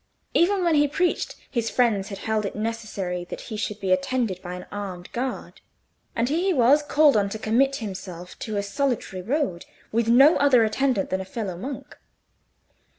[0.33, 4.55] Even when he preached, his friends held it necessary that he should be attended by
[4.55, 5.61] an armed guard;
[6.15, 10.37] and here he was called on to commit himself to a solitary road, with no
[10.37, 11.97] other attendant than a fellow monk.